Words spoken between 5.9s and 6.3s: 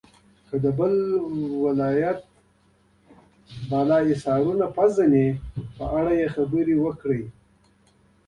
اړه یې